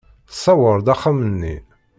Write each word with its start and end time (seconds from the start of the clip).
Tṣewwer-d 0.29 0.87
axxam-nni. 0.93 1.55